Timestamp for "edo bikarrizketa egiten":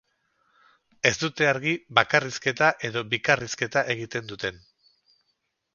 2.91-4.33